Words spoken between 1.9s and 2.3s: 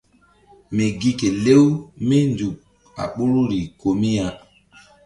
mí